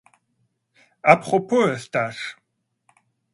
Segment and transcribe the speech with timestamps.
[1.03, 2.35] À propos, Eustache!